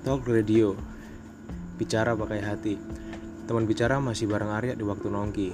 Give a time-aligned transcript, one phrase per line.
[0.00, 0.72] Talk Radio.
[1.76, 2.72] Bicara pakai hati.
[3.44, 5.52] Teman bicara masih bareng Arya di waktu nongki.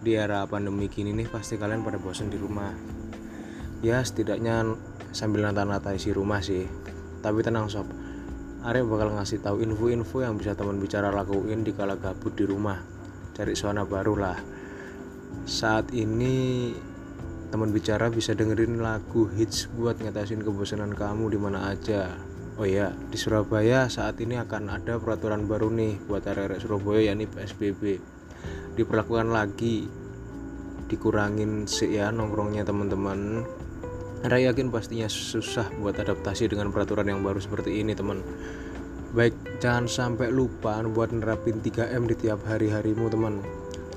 [0.00, 2.72] Di era pandemi gini nih pasti kalian pada bosan di rumah.
[3.84, 4.72] Ya setidaknya
[5.12, 6.64] sambil nata-nata isi rumah sih.
[7.20, 7.92] Tapi tenang sob.
[8.64, 12.80] Arya bakal ngasih tahu info-info yang bisa teman bicara lakuin di kala gabut di rumah.
[13.36, 14.40] Cari suara baru lah.
[15.44, 16.72] Saat ini
[17.52, 22.30] teman bicara bisa dengerin lagu hits buat ngatasin kebosanan kamu di mana aja.
[22.60, 27.24] Oh ya, di Surabaya saat ini akan ada peraturan baru nih buat area Surabaya yakni
[27.24, 27.96] PSBB.
[28.76, 29.88] Diperlakukan lagi,
[30.92, 33.48] dikurangin sih ya nongkrongnya teman-teman.
[34.20, 38.20] Anda yakin pastinya susah buat adaptasi dengan peraturan yang baru seperti ini teman.
[39.16, 39.32] Baik,
[39.64, 43.40] jangan sampai lupa buat nerapin 3M di tiap hari-harimu teman.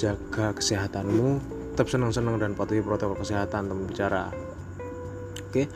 [0.00, 4.32] Jaga kesehatanmu, tetap senang-senang dan patuhi protokol kesehatan teman bicara
[5.44, 5.68] oke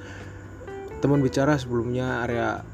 [1.01, 2.65] teman bicara sebelumnya area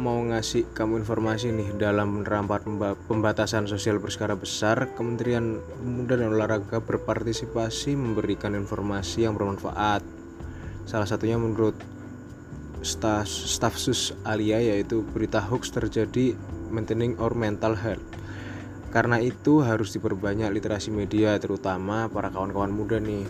[0.00, 2.64] mau ngasih kamu informasi nih dalam menerampat
[3.04, 10.00] pembatasan sosial berskala besar Kementerian Pemuda dan Olahraga berpartisipasi memberikan informasi yang bermanfaat
[10.88, 11.76] salah satunya menurut
[12.80, 16.32] staf, staf sus Alia yaitu berita hoax terjadi
[16.72, 18.02] maintaining our mental health
[18.90, 23.22] karena itu harus diperbanyak literasi media terutama para kawan-kawan muda nih.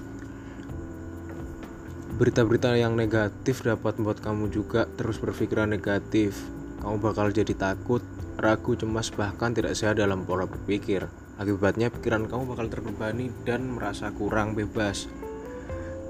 [2.16, 6.59] Berita-berita yang negatif dapat membuat kamu juga terus berpikiran negatif.
[6.80, 8.00] Kamu bakal jadi takut,
[8.40, 11.04] ragu, cemas bahkan tidak sehat dalam pola berpikir.
[11.36, 15.08] Akibatnya pikiran kamu bakal terbebani dan merasa kurang bebas.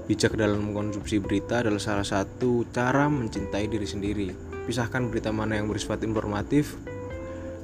[0.07, 4.27] Bijak dalam mengkonsumsi berita adalah salah satu cara mencintai diri sendiri.
[4.67, 6.75] Pisahkan berita mana yang bersifat informatif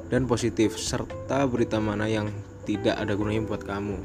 [0.07, 2.31] dan positif serta berita mana yang
[2.63, 3.99] tidak ada gunanya buat kamu.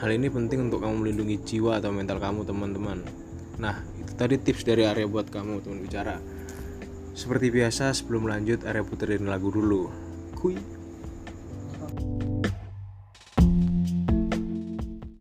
[0.00, 3.00] Hal ini penting untuk kamu melindungi jiwa atau mental kamu teman-teman.
[3.60, 6.18] Nah, itu tadi tips dari area buat kamu teman bicara.
[7.14, 9.86] Seperti biasa sebelum lanjut area puterin lagu dulu.
[10.34, 10.73] Kui.